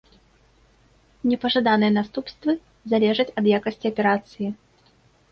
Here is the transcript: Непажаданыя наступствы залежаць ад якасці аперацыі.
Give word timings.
Непажаданыя 1.31 1.91
наступствы 1.99 2.51
залежаць 2.93 3.27
ад 3.43 3.51
якасці 3.59 3.85
аперацыі. 3.91 4.49